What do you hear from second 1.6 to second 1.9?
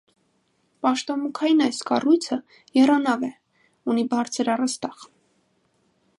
այս